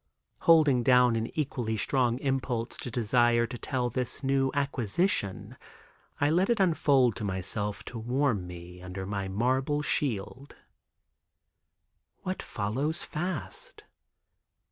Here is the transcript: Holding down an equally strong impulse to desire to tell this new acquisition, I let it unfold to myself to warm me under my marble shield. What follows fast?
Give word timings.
Holding 0.39 0.81
down 0.81 1.15
an 1.15 1.27
equally 1.37 1.77
strong 1.77 2.17
impulse 2.21 2.75
to 2.77 2.89
desire 2.89 3.45
to 3.45 3.55
tell 3.59 3.87
this 3.87 4.23
new 4.23 4.49
acquisition, 4.55 5.55
I 6.19 6.31
let 6.31 6.49
it 6.49 6.59
unfold 6.59 7.15
to 7.17 7.23
myself 7.23 7.83
to 7.85 7.99
warm 7.99 8.47
me 8.47 8.81
under 8.81 9.05
my 9.05 9.27
marble 9.27 9.83
shield. 9.83 10.55
What 12.23 12.41
follows 12.41 13.03
fast? 13.03 13.83